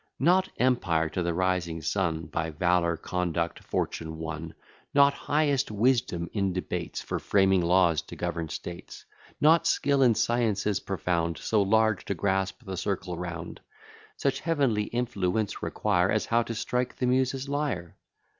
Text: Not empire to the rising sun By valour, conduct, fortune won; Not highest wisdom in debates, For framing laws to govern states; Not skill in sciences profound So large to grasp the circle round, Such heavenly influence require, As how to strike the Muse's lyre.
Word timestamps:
Not 0.17 0.49
empire 0.57 1.09
to 1.09 1.21
the 1.21 1.31
rising 1.35 1.83
sun 1.83 2.25
By 2.25 2.49
valour, 2.49 2.97
conduct, 2.97 3.63
fortune 3.63 4.17
won; 4.17 4.55
Not 4.95 5.13
highest 5.13 5.69
wisdom 5.69 6.27
in 6.33 6.53
debates, 6.53 7.01
For 7.03 7.19
framing 7.19 7.61
laws 7.61 8.01
to 8.07 8.15
govern 8.15 8.49
states; 8.49 9.05
Not 9.39 9.67
skill 9.67 10.01
in 10.01 10.15
sciences 10.15 10.79
profound 10.79 11.37
So 11.37 11.61
large 11.61 12.03
to 12.05 12.15
grasp 12.15 12.63
the 12.65 12.77
circle 12.77 13.15
round, 13.15 13.61
Such 14.17 14.39
heavenly 14.39 14.85
influence 14.85 15.61
require, 15.61 16.09
As 16.09 16.25
how 16.25 16.41
to 16.41 16.55
strike 16.55 16.95
the 16.95 17.05
Muse's 17.05 17.47
lyre. 17.47 17.95